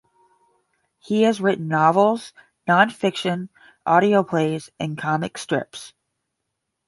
He 0.97 1.21
has 1.25 1.39
written 1.39 1.67
novels, 1.67 2.33
non-fiction, 2.67 3.49
audio 3.85 4.23
plays 4.23 4.71
and 4.79 4.97
comic 4.97 5.37
scripts. 5.37 5.93